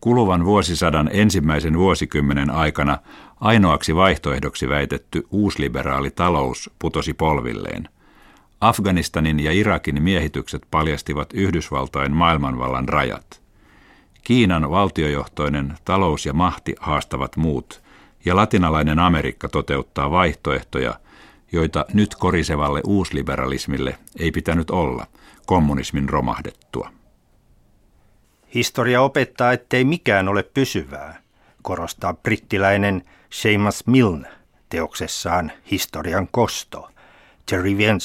Kuluvan 0.00 0.44
vuosisadan 0.44 1.10
ensimmäisen 1.12 1.78
vuosikymmenen 1.78 2.50
aikana 2.50 2.98
ainoaksi 3.40 3.94
vaihtoehdoksi 3.94 4.68
väitetty 4.68 5.26
uusliberaali 5.30 6.10
talous 6.10 6.70
putosi 6.78 7.14
polvilleen. 7.14 7.88
Afganistanin 8.60 9.40
ja 9.40 9.52
Irakin 9.52 10.02
miehitykset 10.02 10.62
paljastivat 10.70 11.32
Yhdysvaltain 11.32 12.12
maailmanvallan 12.12 12.88
rajat. 12.88 13.42
Kiinan 14.22 14.70
valtiojohtoinen 14.70 15.74
talous 15.84 16.26
ja 16.26 16.32
mahti 16.32 16.74
haastavat 16.80 17.36
muut, 17.36 17.82
ja 18.24 18.36
latinalainen 18.36 18.98
Amerikka 18.98 19.48
toteuttaa 19.48 20.10
vaihtoehtoja, 20.10 20.94
joita 21.52 21.84
nyt 21.92 22.14
korisevalle 22.14 22.80
uusliberalismille 22.86 23.98
ei 24.18 24.30
pitänyt 24.30 24.70
olla 24.70 25.06
kommunismin 25.46 26.08
romahdettua. 26.08 26.90
Historia 28.56 29.02
opettaa, 29.02 29.52
ettei 29.52 29.84
mikään 29.84 30.28
ole 30.28 30.42
pysyvää, 30.42 31.22
korostaa 31.62 32.14
brittiläinen 32.14 33.02
Seamus 33.30 33.86
Milne 33.86 34.28
teoksessaan 34.68 35.52
Historian 35.70 36.28
kosto, 36.30 36.90
The 37.46 37.56
Revenge 37.56 38.04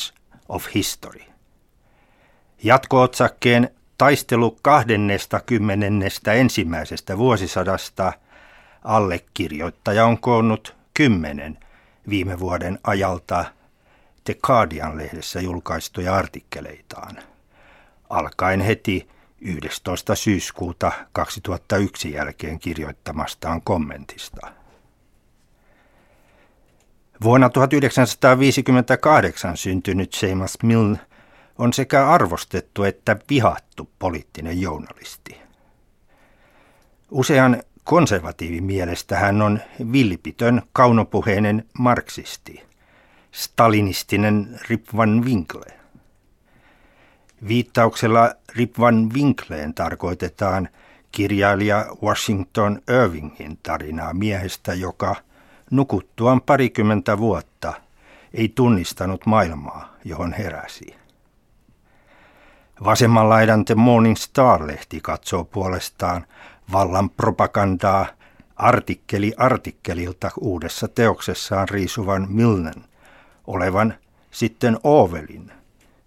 of 0.49 0.65
History. 0.75 1.21
Jatko-otsakkeen 2.63 3.69
taistelu 3.97 4.57
20. 4.61 5.87
ensimmäisestä 6.33 7.17
vuosisadasta 7.17 8.13
allekirjoittaja 8.83 10.05
on 10.05 10.19
koonnut 10.19 10.75
kymmenen 10.93 11.57
viime 12.09 12.39
vuoden 12.39 12.79
ajalta 12.83 13.45
The 14.23 14.35
Guardian-lehdessä 14.47 15.41
julkaistuja 15.41 16.15
artikkeleitaan, 16.15 17.17
alkaen 18.09 18.61
heti 18.61 19.07
11. 19.41 20.15
syyskuuta 20.15 20.91
2001 21.11 22.11
jälkeen 22.11 22.59
kirjoittamastaan 22.59 23.61
kommentista. 23.61 24.51
Vuonna 27.23 27.49
1958 27.49 29.57
syntynyt 29.57 30.13
Seamus 30.13 30.63
Milne 30.63 30.99
on 31.57 31.73
sekä 31.73 32.09
arvostettu 32.09 32.83
että 32.83 33.17
vihattu 33.29 33.89
poliittinen 33.99 34.61
journalisti. 34.61 35.37
Usean 37.11 37.63
konservatiivin 37.83 38.63
mielestä 38.63 39.17
hän 39.17 39.41
on 39.41 39.59
vilpitön, 39.91 40.61
kaunopuheinen 40.73 41.65
marksisti, 41.79 42.63
stalinistinen 43.31 44.59
Rip 44.69 44.85
Van 44.95 45.25
Winkle. 45.25 45.80
Viittauksella 47.47 48.33
Rip 48.55 48.79
Van 48.79 49.09
Winkleen 49.13 49.73
tarkoitetaan 49.73 50.69
kirjailija 51.11 51.85
Washington 52.03 52.81
Irvingin 53.03 53.59
tarinaa 53.63 54.13
miehestä, 54.13 54.73
joka 54.73 55.15
nukuttuaan 55.71 56.41
parikymmentä 56.41 57.17
vuotta 57.17 57.73
ei 58.33 58.49
tunnistanut 58.49 59.25
maailmaa, 59.25 59.95
johon 60.05 60.33
heräsi. 60.33 60.95
Vasemman 62.83 63.29
laidan 63.29 63.65
The 63.65 63.75
Morning 63.75 64.15
Star-lehti 64.15 64.99
katsoo 65.01 65.43
puolestaan 65.43 66.25
vallan 66.71 67.09
propagandaa 67.09 68.05
artikkeli 68.55 69.33
artikkelilta 69.37 70.31
uudessa 70.39 70.87
teoksessaan 70.87 71.69
riisuvan 71.69 72.27
Milnen 72.29 72.85
olevan 73.47 73.93
sitten 74.31 74.77
Ovelin, 74.83 75.51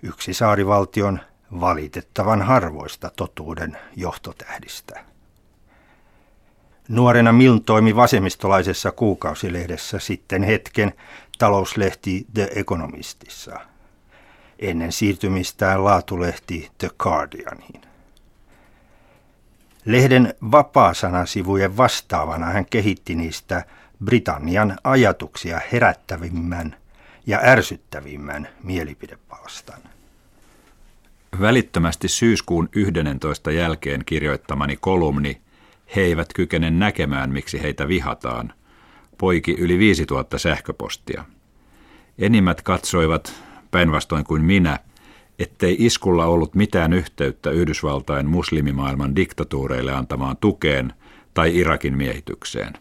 yksi 0.05 0.35
saarivaltion 0.35 1.21
valitettavan 1.61 2.43
harvoista 2.43 3.11
totuuden 3.17 3.79
johtotähdistä. 3.97 5.05
Nuorena 6.89 7.33
Miln 7.33 7.65
toimi 7.65 7.97
vasemmistolaisessa 7.97 8.93
kuukausilehdessä 8.93 9.99
sitten 9.99 10.43
hetken 10.43 10.93
talouslehti 11.39 12.27
The 12.35 12.51
Economistissa– 12.55 13.61
ennen 14.59 14.93
siirtymistään 14.93 15.85
laatulehti 15.85 16.71
The 16.79 16.91
Guardianiin. 16.99 17.81
Lehden 19.85 20.35
vapaasanasivujen 20.51 21.77
vastaavana 21.77 22.47
hän 22.47 22.67
kehitti 22.67 23.15
niistä 23.15 23.65
Britannian 24.05 24.77
ajatuksia 24.85 25.61
herättävimmän 25.73 26.77
ja 27.27 27.41
ärsyttävimmän 27.43 28.49
mielipidepalstan. 28.63 29.94
Välittömästi 31.41 32.09
syyskuun 32.09 32.69
11 32.75 33.51
jälkeen 33.51 34.03
kirjoittamani 34.07 34.77
kolumni 34.81 35.41
He 35.97 36.01
eivät 36.01 36.33
kykene 36.35 36.71
näkemään, 36.71 37.31
miksi 37.31 37.63
heitä 37.63 37.89
vihataan, 37.89 38.53
poiki 39.19 39.53
yli 39.59 39.79
5000 39.79 40.39
sähköpostia. 40.39 41.25
Enimmät 42.19 42.63
katsoivat 42.63 43.35
päinvastoin 43.71 44.25
kuin 44.25 44.43
minä, 44.43 44.79
ettei 45.39 45.77
iskulla 45.79 46.27
ollut 46.27 46.55
mitään 46.55 46.93
yhteyttä 46.93 47.51
Yhdysvaltain 47.51 48.27
muslimimaailman 48.27 49.17
diktatuureille 49.17 49.93
antamaan 49.93 50.37
tukeen 50.37 50.93
tai 51.35 51.57
Irakin 51.57 51.97
miehitykseen. 51.97 52.73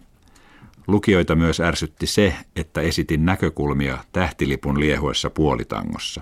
Lukijoita 0.88 1.36
myös 1.36 1.60
ärsytti 1.60 2.08
se, 2.08 2.36
että 2.56 2.82
esitin 2.82 3.26
näkökulmia 3.26 3.98
tähtilipun 4.12 4.80
liehuessa 4.80 5.30
puolitangossa. 5.30 6.22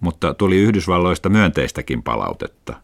Mutta 0.00 0.34
tuli 0.34 0.56
Yhdysvalloista 0.56 1.28
myönteistäkin 1.28 2.02
palautetta. 2.02 2.74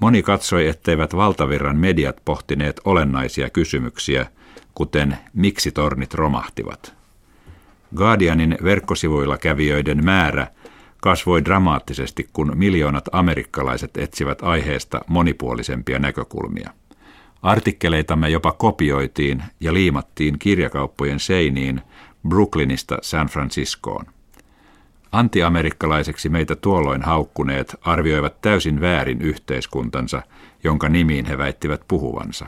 Moni 0.00 0.22
katsoi, 0.22 0.68
etteivät 0.68 1.16
valtavirran 1.16 1.76
mediat 1.76 2.16
pohtineet 2.24 2.80
olennaisia 2.84 3.50
kysymyksiä, 3.50 4.26
kuten 4.74 5.18
miksi 5.34 5.72
tornit 5.72 6.14
romahtivat. 6.14 6.94
Guardianin 7.96 8.58
verkkosivuilla 8.64 9.38
kävijöiden 9.38 10.04
määrä 10.04 10.46
kasvoi 11.00 11.44
dramaattisesti, 11.44 12.28
kun 12.32 12.52
miljoonat 12.54 13.08
amerikkalaiset 13.12 13.96
etsivät 13.96 14.42
aiheesta 14.42 15.00
monipuolisempia 15.08 15.98
näkökulmia. 15.98 16.70
Artikkeleitamme 17.42 18.28
jopa 18.28 18.52
kopioitiin 18.52 19.42
ja 19.60 19.74
liimattiin 19.74 20.38
kirjakauppojen 20.38 21.20
seiniin 21.20 21.80
Brooklynista 22.28 22.98
San 23.02 23.26
Franciscoon. 23.26 24.13
Antiamerikkalaiseksi 25.14 26.28
meitä 26.28 26.56
tuolloin 26.56 27.02
haukkuneet 27.02 27.76
arvioivat 27.82 28.40
täysin 28.40 28.80
väärin 28.80 29.22
yhteiskuntansa, 29.22 30.22
jonka 30.64 30.88
nimiin 30.88 31.26
he 31.26 31.38
väittivät 31.38 31.80
puhuvansa. 31.88 32.46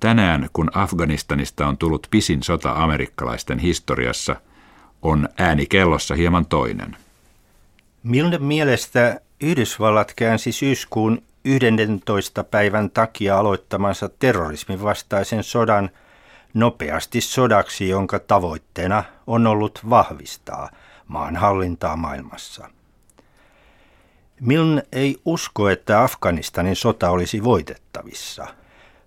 Tänään, 0.00 0.48
kun 0.52 0.70
Afganistanista 0.74 1.66
on 1.66 1.78
tullut 1.78 2.06
pisin 2.10 2.42
sota 2.42 2.72
amerikkalaisten 2.72 3.58
historiassa, 3.58 4.36
on 5.02 5.28
ääni 5.38 5.66
kellossa 5.66 6.14
hieman 6.14 6.46
toinen. 6.46 6.96
Milne 8.02 8.38
mielestä 8.38 9.20
Yhdysvallat 9.40 10.12
käänsi 10.16 10.52
syyskuun 10.52 11.22
11. 11.44 12.44
päivän 12.44 12.90
takia 12.90 13.38
aloittamansa 13.38 14.10
terrorismin 14.18 14.82
vastaisen 14.82 15.44
sodan 15.44 15.90
nopeasti 16.54 17.20
sodaksi, 17.20 17.88
jonka 17.88 18.18
tavoitteena 18.18 19.04
on 19.26 19.46
ollut 19.46 19.80
vahvistaa 19.90 20.70
maan 21.10 21.36
hallintaa 21.36 21.96
maailmassa. 21.96 22.70
Milne 24.40 24.82
ei 24.92 25.16
usko, 25.24 25.68
että 25.68 26.02
Afganistanin 26.02 26.76
sota 26.76 27.10
olisi 27.10 27.44
voitettavissa– 27.44 28.46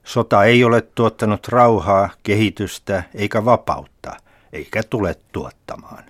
Sota 0.03 0.43
ei 0.43 0.63
ole 0.63 0.81
tuottanut 0.81 1.47
rauhaa, 1.47 2.09
kehitystä 2.23 3.03
eikä 3.15 3.45
vapautta, 3.45 4.15
eikä 4.53 4.83
tule 4.83 5.15
tuottamaan. 5.31 6.03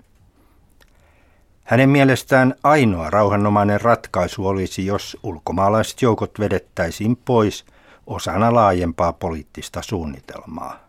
Hänen 1.64 1.88
mielestään 1.88 2.54
ainoa 2.62 3.10
rauhanomainen 3.10 3.80
ratkaisu 3.80 4.46
olisi, 4.46 4.86
jos 4.86 5.16
ulkomaalaiset 5.22 6.02
joukot 6.02 6.40
vedettäisiin 6.40 7.16
pois 7.16 7.64
osana 8.06 8.54
laajempaa 8.54 9.12
poliittista 9.12 9.82
suunnitelmaa. 9.82 10.80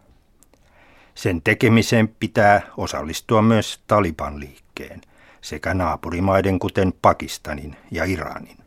Sen 1.16 1.42
tekemiseen 1.42 2.08
pitää 2.08 2.62
osallistua 2.78 3.42
myös 3.42 3.80
Taliban 3.88 4.40
liikkeen 4.80 5.02
sekä 5.42 5.74
naapurimaiden 5.74 6.60
kuten 6.60 6.94
Pakistanin 7.02 7.76
ja 7.92 8.06
Iranin. 8.06 8.58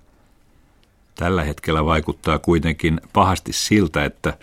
Tällä 1.14 1.44
hetkellä 1.44 1.84
vaikuttaa 1.84 2.38
kuitenkin 2.38 3.00
pahasti 3.12 3.52
siltä, 3.52 4.04
että 4.04 4.38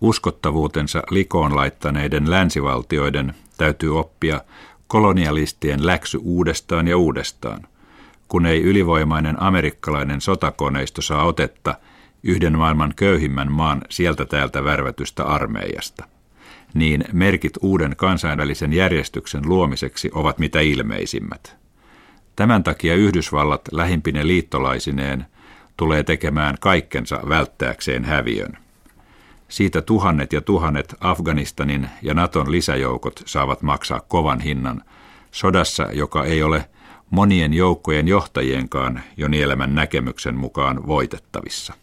uskottavuutensa 0.00 1.02
likoon 1.10 1.56
laittaneiden 1.56 2.30
länsivaltioiden 2.30 3.34
täytyy 3.56 3.98
oppia 3.98 4.40
kolonialistien 4.86 5.86
läksy 5.86 6.18
uudestaan 6.22 6.88
ja 6.88 6.96
uudestaan, 6.96 7.66
kun 8.28 8.46
ei 8.46 8.62
ylivoimainen 8.62 9.42
amerikkalainen 9.42 10.20
sotakoneisto 10.20 11.02
saa 11.02 11.24
otetta 11.24 11.74
yhden 12.22 12.58
maailman 12.58 12.92
köyhimmän 12.96 13.52
maan 13.52 13.82
sieltä 13.90 14.24
täältä 14.24 14.64
värvätystä 14.64 15.24
armeijasta. 15.24 16.13
Niin 16.74 17.04
merkit 17.12 17.52
uuden 17.60 17.94
kansainvälisen 17.96 18.72
järjestyksen 18.72 19.48
luomiseksi 19.48 20.10
ovat 20.14 20.38
mitä 20.38 20.60
ilmeisimmät. 20.60 21.56
Tämän 22.36 22.62
takia 22.64 22.94
Yhdysvallat 22.94 23.62
lähimpine 23.72 24.26
liittolaisineen 24.26 25.26
tulee 25.76 26.02
tekemään 26.02 26.56
kaikkensa 26.60 27.20
välttääkseen 27.28 28.04
häviön. 28.04 28.58
Siitä 29.48 29.82
tuhannet 29.82 30.32
ja 30.32 30.40
tuhannet 30.40 30.94
Afganistanin 31.00 31.88
ja 32.02 32.14
Naton 32.14 32.52
lisäjoukot 32.52 33.22
saavat 33.26 33.62
maksaa 33.62 34.00
kovan 34.00 34.40
hinnan 34.40 34.82
sodassa, 35.30 35.88
joka 35.92 36.24
ei 36.24 36.42
ole 36.42 36.68
monien 37.10 37.54
joukkojen 37.54 38.08
johtajienkaan 38.08 39.02
jo 39.16 39.28
nielemän 39.28 39.74
näkemyksen 39.74 40.36
mukaan 40.36 40.86
voitettavissa. 40.86 41.74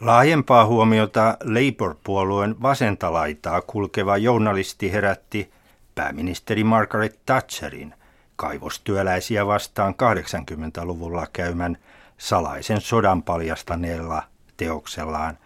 Laajempaa 0.00 0.66
huomiota 0.66 1.36
Labour-puolueen 1.44 2.62
vasentalaitaa 2.62 3.62
kulkeva 3.62 4.16
journalisti 4.16 4.92
herätti 4.92 5.52
pääministeri 5.94 6.64
Margaret 6.64 7.20
Thatcherin 7.26 7.94
kaivostyöläisiä 8.36 9.46
vastaan 9.46 9.94
80-luvulla 9.94 11.26
käymän 11.32 11.78
salaisen 12.18 12.80
sodan 12.80 13.22
paljastaneella 13.22 14.22
teoksellaan 14.56 15.38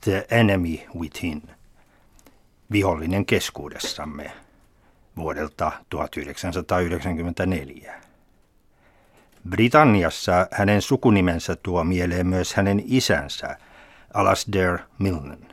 The 0.00 0.26
Enemy 0.30 0.78
Within, 0.98 1.42
vihollinen 2.72 3.26
keskuudessamme 3.26 4.32
vuodelta 5.16 5.72
1994. 5.88 8.03
Britanniassa 9.48 10.46
hänen 10.50 10.82
sukunimensä 10.82 11.56
tuo 11.56 11.84
mieleen 11.84 12.26
myös 12.26 12.54
hänen 12.54 12.82
isänsä, 12.86 13.56
Alasdair 14.14 14.78
Milnen. 14.98 15.46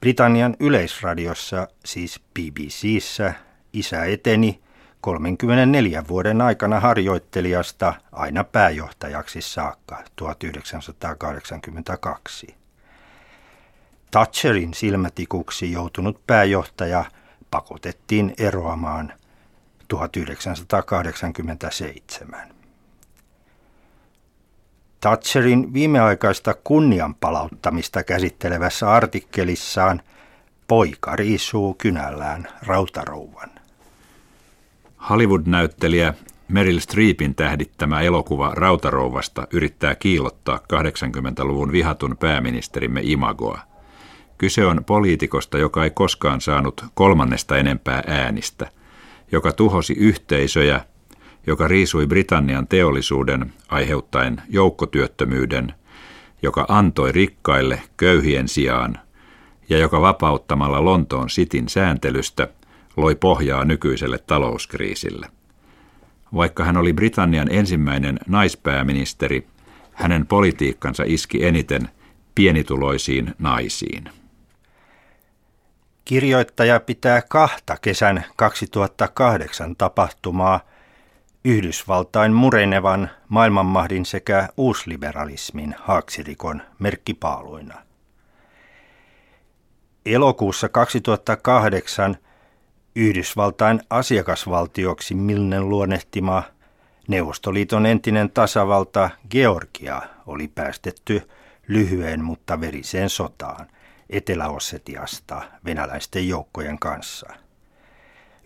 Britannian 0.00 0.56
yleisradiossa, 0.60 1.68
siis 1.84 2.20
BBCssä, 2.34 3.34
isä 3.72 4.04
eteni 4.04 4.60
34 5.00 6.04
vuoden 6.08 6.40
aikana 6.40 6.80
harjoittelijasta 6.80 7.94
aina 8.12 8.44
pääjohtajaksi 8.44 9.40
saakka 9.40 10.04
1982. 10.16 12.54
Thatcherin 14.10 14.74
silmätikuksi 14.74 15.72
joutunut 15.72 16.26
pääjohtaja 16.26 17.04
pakotettiin 17.50 18.34
eroamaan 18.38 19.12
1987. 19.90 22.54
Thatcherin 25.00 25.74
viimeaikaista 25.74 26.54
kunnian 26.64 27.14
palauttamista 27.14 28.02
käsittelevässä 28.02 28.92
artikkelissaan 28.92 30.02
poika 30.68 31.16
riisuu 31.16 31.74
kynällään 31.74 32.48
rautarouvan. 32.66 33.50
Hollywood-näyttelijä 35.10 36.14
Meryl 36.48 36.78
Streepin 36.78 37.34
tähdittämä 37.34 38.00
elokuva 38.00 38.52
Rautarouvasta 38.54 39.46
yrittää 39.52 39.94
kiillottaa 39.94 40.60
80-luvun 40.72 41.72
vihatun 41.72 42.16
pääministerimme 42.16 43.00
imagoa. 43.04 43.60
Kyse 44.38 44.66
on 44.66 44.84
poliitikosta, 44.84 45.58
joka 45.58 45.84
ei 45.84 45.90
koskaan 45.90 46.40
saanut 46.40 46.84
kolmannesta 46.94 47.56
enempää 47.56 48.02
äänistä– 48.06 48.70
joka 49.32 49.52
tuhosi 49.52 49.92
yhteisöjä, 49.92 50.80
joka 51.46 51.68
riisui 51.68 52.06
Britannian 52.06 52.66
teollisuuden 52.66 53.52
aiheuttaen 53.68 54.42
joukkotyöttömyyden, 54.48 55.74
joka 56.42 56.64
antoi 56.68 57.12
rikkaille 57.12 57.82
köyhien 57.96 58.48
sijaan 58.48 58.98
ja 59.68 59.78
joka 59.78 60.00
vapauttamalla 60.00 60.84
Lontoon 60.84 61.30
sitin 61.30 61.68
sääntelystä 61.68 62.48
loi 62.96 63.14
pohjaa 63.14 63.64
nykyiselle 63.64 64.18
talouskriisille. 64.18 65.26
Vaikka 66.34 66.64
hän 66.64 66.76
oli 66.76 66.92
Britannian 66.92 67.48
ensimmäinen 67.50 68.18
naispääministeri, 68.26 69.46
hänen 69.92 70.26
politiikkansa 70.26 71.04
iski 71.06 71.44
eniten 71.44 71.88
pienituloisiin 72.34 73.34
naisiin. 73.38 74.19
Kirjoittaja 76.10 76.80
pitää 76.80 77.22
kahta 77.28 77.76
kesän 77.82 78.24
2008 78.36 79.76
tapahtumaa 79.76 80.60
Yhdysvaltain 81.44 82.32
murenevan 82.32 83.10
maailmanmahdin 83.28 84.06
sekä 84.06 84.48
uusliberalismin 84.56 85.74
haaksirikon 85.78 86.62
merkkipaaluina. 86.78 87.74
Elokuussa 90.06 90.68
2008 90.68 92.16
Yhdysvaltain 92.94 93.80
asiakasvaltioksi 93.90 95.14
Milnen 95.14 95.68
luonnehtima 95.68 96.42
Neuvostoliiton 97.08 97.86
entinen 97.86 98.30
tasavalta 98.30 99.10
Georgia 99.30 100.02
oli 100.26 100.48
päästetty 100.48 101.28
lyhyen 101.68 102.24
mutta 102.24 102.60
veriseen 102.60 103.10
sotaan– 103.10 103.66
Etelä-Ossetiasta 104.10 105.42
venäläisten 105.64 106.28
joukkojen 106.28 106.78
kanssa. 106.78 107.28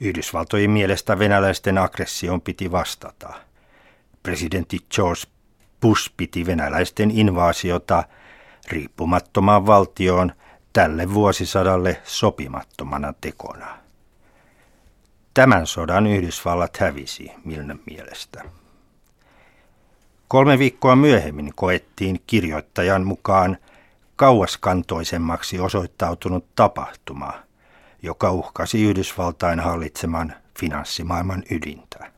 Yhdysvaltojen 0.01 0.71
mielestä 0.71 1.19
venäläisten 1.19 1.79
aggressioon 1.79 2.41
piti 2.41 2.73
vastata. 2.73 3.35
Presidentti 4.23 4.79
George 4.95 5.21
Bush 5.81 6.13
piti 6.17 6.47
venäläisten 6.47 7.11
invaasiota 7.11 8.05
riippumattomaan 8.69 9.67
valtioon 9.67 10.33
tälle 10.73 11.15
vuosisadalle 11.15 12.01
sopimattomana 12.05 13.15
tekona. 13.21 13.79
Tämän 15.35 15.67
sodan 15.67 16.07
Yhdysvallat 16.07 16.77
hävisi 16.77 17.33
Milnen 17.45 17.81
mielestä. 17.87 18.45
Kolme 20.29 20.59
viikkoa 20.59 20.97
myöhemmin 20.97 21.53
koettiin 21.55 22.23
kirjoittajan 22.27 23.07
mukaan 23.07 23.57
kauaskantoisemmaksi 24.17 25.61
osoittautunut 25.61 26.55
tapahtuma, 26.55 27.33
joka 28.03 28.33
uhkasi 28.33 28.83
Yhdysvaltain 28.83 29.61
hallitseman 29.61 30.35
finanssimaailman 30.59 31.43
ydintä. 31.51 32.13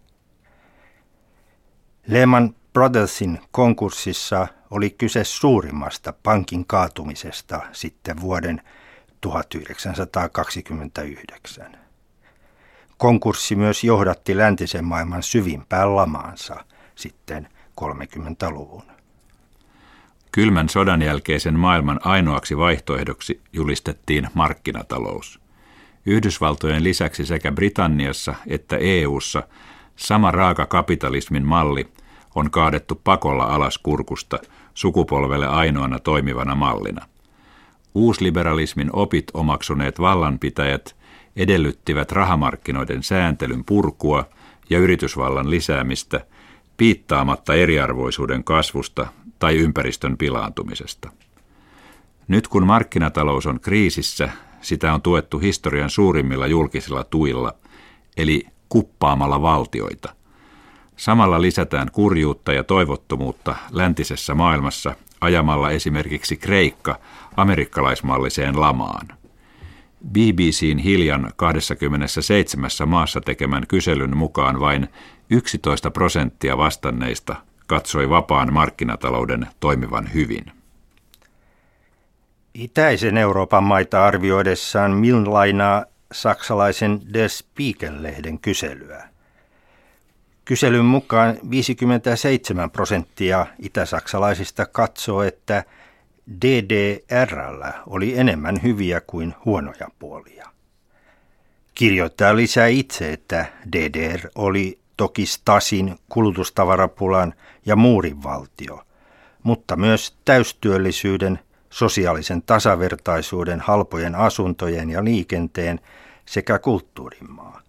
Lehman 2.07 2.55
Brothersin 2.73 3.41
konkurssissa 3.51 4.47
oli 4.71 4.91
kyse 4.91 5.25
suurimmasta 5.25 6.15
pankin 6.23 6.67
kaatumisesta 6.67 7.63
sitten 7.73 8.21
vuoden 8.21 8.63
1929. 9.21 11.79
Konkurssi 12.97 13.57
myös 13.57 13.85
johdatti 13.85 14.37
läntisen 14.37 14.85
maailman 14.85 15.23
syvimpään 15.23 15.97
lamaansa 15.97 16.65
sitten 16.95 17.49
30-luvun. 17.81 18.96
Kylmän 20.37 20.69
sodan 20.69 21.03
jälkeisen 21.03 21.59
maailman 21.59 22.01
ainoaksi 22.05 22.57
vaihtoehdoksi 22.57 23.41
julistettiin 23.53 24.29
markkinatalous. 24.35 25.41
Yhdysvaltojen 26.07 26.85
lisäksi 26.85 27.27
sekä 27.27 27.53
Britanniassa 27.53 28.35
että 28.47 28.77
EU:ssa 28.77 29.43
sama 29.97 30.31
raaka 30.31 30.67
kapitalismin 30.67 31.47
malli 31.47 31.89
on 32.35 32.51
kaadettu 32.51 33.01
pakolla 33.05 33.45
alas 33.45 33.79
kurkusta 33.79 34.39
sukupolvelle 34.75 35.47
ainoana 35.47 35.99
toimivana 35.99 36.55
mallina. 36.55 37.07
Uusliberalismin 37.95 38.91
opit 38.93 39.25
omaksuneet 39.35 40.01
vallanpitäjät 40.01 40.97
edellyttivät 41.37 42.13
rahamarkkinoiden 42.13 43.03
sääntelyn 43.03 43.65
purkua 43.65 44.29
ja 44.71 44.79
yritysvallan 44.79 45.51
lisäämistä 45.51 46.27
piittaamatta 46.77 47.55
eriarvoisuuden 47.55 48.45
kasvusta 48.45 49.07
tai 49.39 49.57
ympäristön 49.57 50.17
pilaantumisesta. 50.17 51.11
Nyt 52.29 52.49
kun 52.49 52.67
markkinatalous 52.67 53.47
on 53.47 53.61
kriisissä, 53.61 54.29
sitä 54.61 54.95
on 54.95 55.03
tuettu 55.03 55.39
historian 55.39 55.91
suurimmilla 55.91 56.47
julkisilla 56.47 57.05
tuilla, 57.05 57.55
eli 58.17 58.47
kuppaamalla 58.69 59.43
valtioita. 59.43 60.15
Samalla 60.97 61.43
lisätään 61.43 61.91
kurjuutta 61.93 62.53
ja 62.53 62.65
toivottomuutta 62.65 63.57
läntisessä 63.71 64.35
maailmassa 64.35 64.95
ajamalla 65.21 65.71
esimerkiksi 65.71 66.37
Kreikka 66.37 66.99
amerikkalaismalliseen 67.37 68.61
lamaan. 68.61 69.09
BBCn 70.13 70.79
hiljan 70.79 71.31
27 71.37 72.71
maassa 72.87 73.21
tekemän 73.21 73.67
kyselyn 73.67 74.17
mukaan 74.17 74.61
vain 74.61 74.89
11 75.31 75.91
prosenttia 75.91 76.59
vastanneista 76.59 77.37
katsoi 77.67 78.11
vapaan 78.11 78.53
markkinatalouden 78.53 79.47
toimivan 79.61 80.15
hyvin. 80.15 80.45
Itäisen 82.55 83.17
Euroopan 83.17 83.65
maita 83.65 84.07
arvioidessaan 84.07 84.91
Miln 84.91 85.33
lainaa 85.33 85.85
saksalaisen 86.13 87.01
Der 87.13 87.29
Spiegel-lehden 87.29 88.39
kyselyä. 88.39 89.09
Kyselyn 90.45 90.85
mukaan 90.85 91.39
57 91.51 92.71
prosenttia 92.71 93.47
itäsaksalaisista 93.59 94.67
katsoo, 94.67 95.23
että 95.23 95.65
DDRllä 96.43 97.73
oli 97.87 98.19
enemmän 98.19 98.63
hyviä 98.63 99.01
kuin 99.01 99.35
huonoja 99.45 99.89
puolia. 99.99 100.47
Kirjoittaa 101.75 102.37
lisää 102.37 102.67
itse, 102.67 103.13
että 103.13 103.47
DDR 103.73 104.21
oli 104.35 104.79
toki 104.97 105.27
Stasin, 105.27 105.99
kulutustavarapulan 106.09 107.35
ja 107.67 107.77
muurin 107.77 108.23
valtio, 108.23 108.83
mutta 109.43 109.77
myös 109.77 110.17
täystyöllisyyden, 110.25 111.39
sosiaalisen 111.71 112.43
tasavertaisuuden, 112.43 113.61
halpojen 113.61 114.15
asuntojen 114.15 114.91
ja 114.91 115.05
liikenteen 115.05 115.81
sekä 116.27 116.59
kulttuurin 116.59 117.33
maa. 117.33 117.61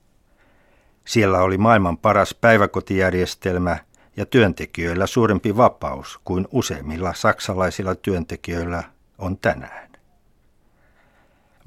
Siellä 1.06 1.42
oli 1.42 1.58
maailman 1.58 1.98
paras 1.98 2.36
päiväkotijärjestelmä 2.42 3.78
ja 4.18 4.26
työntekijöillä 4.26 5.08
suurempi 5.08 5.58
vapaus 5.58 6.20
kuin 6.24 6.48
useimmilla 6.52 7.14
saksalaisilla 7.14 7.96
työntekijöillä 7.96 8.84
on 9.18 9.38
tänään. 9.38 9.88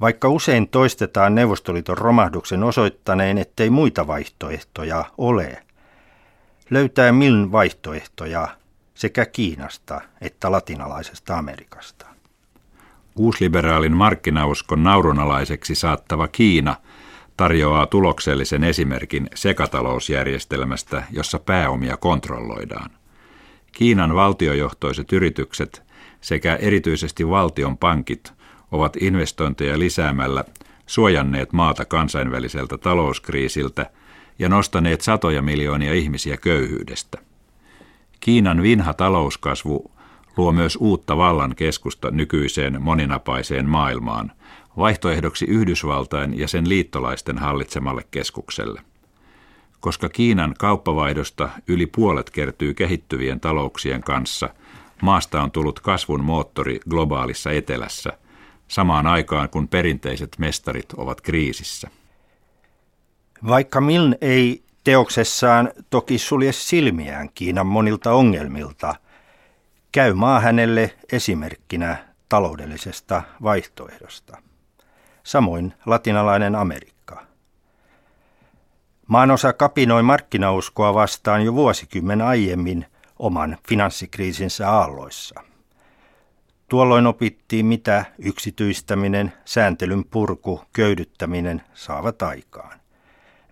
Vaikka 0.01 0.29
usein 0.29 0.69
toistetaan 0.69 1.35
Neuvostoliiton 1.35 1.97
romahduksen 1.97 2.63
osoittaneen, 2.63 3.37
ettei 3.37 3.69
muita 3.69 4.07
vaihtoehtoja 4.07 5.05
ole, 5.17 5.63
löytää 6.69 7.11
Miln 7.11 7.51
vaihtoehtoja 7.51 8.47
sekä 8.93 9.25
Kiinasta 9.25 10.01
että 10.21 10.51
latinalaisesta 10.51 11.37
Amerikasta. 11.37 12.05
Uusliberaalin 13.15 13.95
markkinauskon 13.95 14.83
naurunalaiseksi 14.83 15.75
saattava 15.75 16.27
Kiina 16.27 16.75
tarjoaa 17.41 17.85
tuloksellisen 17.85 18.63
esimerkin 18.63 19.29
sekatalousjärjestelmästä, 19.35 21.03
jossa 21.11 21.39
pääomia 21.39 21.97
kontrolloidaan. 21.97 22.89
Kiinan 23.71 24.15
valtiojohtoiset 24.15 25.13
yritykset 25.13 25.83
sekä 26.21 26.55
erityisesti 26.55 27.29
valtion 27.29 27.77
pankit 27.77 28.33
ovat 28.71 28.97
investointeja 28.99 29.79
lisäämällä 29.79 30.43
suojanneet 30.85 31.53
maata 31.53 31.85
kansainväliseltä 31.85 32.77
talouskriisiltä 32.77 33.89
ja 34.39 34.49
nostaneet 34.49 35.01
satoja 35.01 35.41
miljoonia 35.41 35.93
ihmisiä 35.93 36.37
köyhyydestä. 36.37 37.17
Kiinan 38.19 38.61
vinha 38.61 38.93
talouskasvu 38.93 39.91
luo 40.37 40.51
myös 40.51 40.77
uutta 40.81 41.17
vallan 41.17 41.55
keskusta 41.55 42.11
nykyiseen 42.11 42.81
moninapaiseen 42.81 43.69
maailmaan, 43.69 44.31
vaihtoehdoksi 44.77 45.45
Yhdysvaltain 45.45 46.39
ja 46.39 46.47
sen 46.47 46.69
liittolaisten 46.69 47.37
hallitsemalle 47.37 48.05
keskukselle. 48.11 48.81
Koska 49.79 50.09
Kiinan 50.09 50.55
kauppavaihdosta 50.59 51.49
yli 51.67 51.85
puolet 51.85 52.29
kertyy 52.29 52.73
kehittyvien 52.73 53.39
talouksien 53.39 54.03
kanssa, 54.03 54.49
maasta 55.01 55.41
on 55.41 55.51
tullut 55.51 55.79
kasvun 55.79 56.23
moottori 56.23 56.79
globaalissa 56.89 57.51
etelässä, 57.51 58.13
samaan 58.67 59.07
aikaan 59.07 59.49
kun 59.49 59.67
perinteiset 59.67 60.35
mestarit 60.37 60.93
ovat 60.97 61.21
kriisissä. 61.21 61.89
Vaikka 63.47 63.81
Miln 63.81 64.15
ei 64.21 64.63
teoksessaan 64.83 65.71
toki 65.89 66.17
sulje 66.17 66.51
silmiään 66.51 67.29
Kiinan 67.35 67.67
monilta 67.67 68.13
ongelmilta, 68.13 68.95
käy 69.91 70.13
maa 70.13 70.39
hänelle 70.39 70.93
esimerkkinä 71.11 71.97
taloudellisesta 72.29 73.23
vaihtoehdosta. 73.43 74.37
Samoin 75.23 75.73
latinalainen 75.85 76.55
Amerikka. 76.55 77.25
Maanosa 79.07 79.53
kapinoi 79.53 80.03
markkinauskoa 80.03 80.93
vastaan 80.93 81.41
jo 81.45 81.53
vuosikymmen 81.53 82.21
aiemmin 82.21 82.85
oman 83.19 83.57
finanssikriisinsä 83.67 84.69
aalloissa. 84.69 85.43
Tuolloin 86.69 87.07
opittiin, 87.07 87.65
mitä 87.65 88.05
yksityistäminen, 88.19 89.33
sääntelyn 89.45 90.05
purku, 90.05 90.61
köydyttäminen 90.73 91.61
saavat 91.73 92.21
aikaan. 92.21 92.79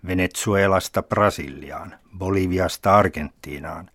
Venezuelasta 0.06 1.02
Brasiliaan, 1.02 1.94
Boliviasta 2.18 2.96
Argentiinaan. 2.96 3.90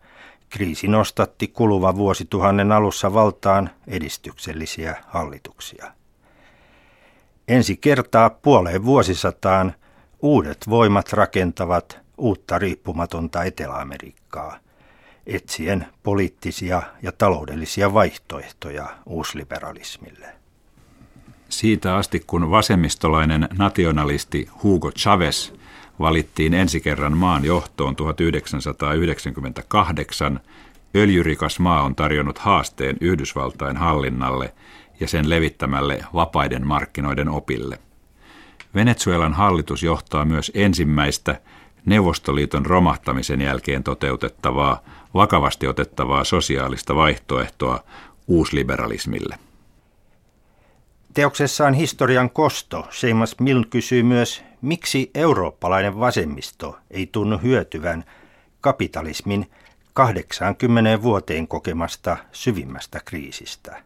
Kriisi 0.56 0.88
nostatti 0.88 1.48
kuluvan 1.48 1.96
vuosituhannen 1.96 2.72
alussa 2.72 3.14
valtaan 3.14 3.70
edistyksellisiä 3.88 4.96
hallituksia. 5.08 5.92
Ensi 7.48 7.78
kertaa 7.78 8.30
puoleen 8.30 8.86
vuosisataan 8.86 9.74
uudet 10.22 10.70
voimat 10.70 11.14
rakentavat 11.14 12.00
uutta 12.18 12.60
riippumatonta 12.60 13.44
Etelä-Amerikkaa, 13.44 14.58
etsien 15.26 15.88
poliittisia 16.04 16.82
ja 17.02 17.12
taloudellisia 17.12 17.94
vaihtoehtoja 17.94 18.86
uusliberalismille. 19.06 20.28
Siitä 21.50 21.96
asti, 21.96 22.20
kun 22.28 22.52
vasemmistolainen 22.52 23.48
nationalisti 23.58 24.50
Hugo 24.64 24.92
Chavez– 24.92 25.52
valittiin 26.00 26.54
ensi 26.54 26.82
kerran 26.82 27.18
maan 27.18 27.46
johtoon 27.46 27.96
1998, 27.96 30.40
öljyrikas 30.96 31.60
maa 31.60 31.84
on 31.84 31.96
tarjonnut 31.96 32.38
haasteen 32.38 32.98
Yhdysvaltain 33.02 33.78
hallinnalle 33.78 34.54
ja 35.00 35.08
sen 35.08 35.30
levittämälle 35.30 36.04
vapaiden 36.14 36.68
markkinoiden 36.68 37.30
opille. 37.30 37.80
Venezuelan 38.76 39.34
hallitus 39.34 39.84
johtaa 39.84 40.26
myös 40.26 40.52
ensimmäistä 40.56 41.42
Neuvostoliiton 41.86 42.66
romahtamisen 42.66 43.42
jälkeen 43.42 43.84
toteutettavaa, 43.84 44.80
vakavasti 45.14 45.68
otettavaa 45.68 46.24
sosiaalista 46.24 46.96
vaihtoehtoa 46.96 47.84
uusliberalismille. 48.28 49.40
Teoksessaan 51.16 51.74
historian 51.74 52.30
kosto 52.30 52.88
Seimas 52.92 53.36
Miln 53.40 53.66
kysyy 53.70 54.04
myös, 54.04 54.44
miksi 54.62 55.12
eurooppalainen 55.14 56.00
vasemmisto 56.00 56.78
ei 56.92 57.10
tunnu 57.12 57.38
hyötyvän 57.38 58.06
kapitalismin 58.62 59.52
80 59.94 61.02
vuoteen 61.02 61.48
kokemasta 61.48 62.18
syvimmästä 62.32 63.00
kriisistä. 63.06 63.84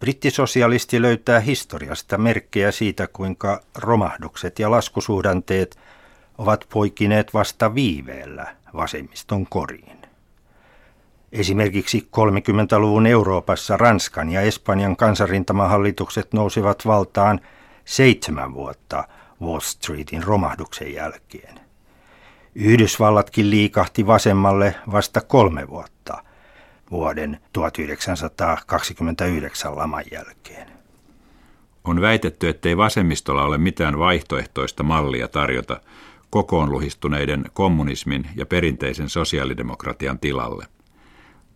Brittisosialisti 0.00 1.02
löytää 1.02 1.40
historiasta 1.40 2.18
merkkejä 2.18 2.72
siitä, 2.72 3.08
kuinka 3.12 3.60
romahdukset 3.74 4.58
ja 4.58 4.70
laskusuhdanteet 4.70 5.78
ovat 6.38 6.66
poikineet 6.72 7.34
vasta 7.34 7.74
viiveellä 7.74 8.56
vasemmiston 8.74 9.46
koriin. 9.46 9.99
Esimerkiksi 11.32 12.08
30-luvun 12.16 13.06
Euroopassa 13.06 13.76
Ranskan 13.76 14.30
ja 14.30 14.40
Espanjan 14.40 14.96
kansanrintamahallitukset 14.96 16.32
nousivat 16.32 16.86
valtaan 16.86 17.40
seitsemän 17.84 18.54
vuotta 18.54 19.04
Wall 19.42 19.60
Streetin 19.60 20.22
romahduksen 20.22 20.94
jälkeen. 20.94 21.60
Yhdysvallatkin 22.54 23.50
liikahti 23.50 24.06
vasemmalle 24.06 24.74
vasta 24.92 25.20
kolme 25.20 25.68
vuotta 25.68 26.24
vuoden 26.90 27.40
1929 27.52 29.76
laman 29.76 30.04
jälkeen. 30.12 30.68
On 31.84 32.00
väitetty, 32.00 32.48
ettei 32.48 32.76
vasemmistolla 32.76 33.44
ole 33.44 33.58
mitään 33.58 33.98
vaihtoehtoista 33.98 34.82
mallia 34.82 35.28
tarjota 35.28 35.80
kokoon 36.30 36.72
luhistuneiden 36.72 37.44
kommunismin 37.52 38.26
ja 38.36 38.46
perinteisen 38.46 39.08
sosiaalidemokratian 39.08 40.18
tilalle– 40.18 40.66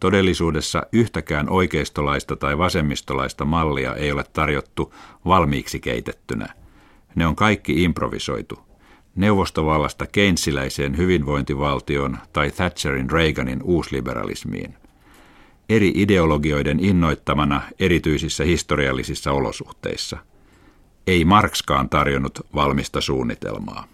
Todellisuudessa 0.04 0.82
yhtäkään 0.92 1.48
oikeistolaista 1.48 2.36
tai 2.36 2.58
vasemmistolaista 2.58 3.44
mallia 3.44 3.94
ei 3.94 4.12
ole 4.12 4.24
tarjottu 4.32 4.94
valmiiksi 5.24 5.80
keitettynä. 5.80 6.46
Ne 7.14 7.26
on 7.26 7.36
kaikki 7.36 7.82
improvisoitu. 7.84 8.58
Neuvostovallasta 9.16 10.06
keinsiläiseen 10.06 10.96
hyvinvointivaltioon 10.96 12.18
tai 12.32 12.50
Thatcherin 12.50 13.10
Reaganin 13.10 13.62
uusliberalismiin. 13.62 14.74
Eri 15.68 15.92
ideologioiden 15.94 16.84
innoittamana 16.84 17.62
erityisissä 17.80 18.44
historiallisissa 18.44 19.32
olosuhteissa. 19.32 20.18
Ei 21.06 21.24
Markskaan 21.24 21.88
tarjonnut 21.88 22.38
valmista 22.54 23.00
suunnitelmaa. 23.00 23.93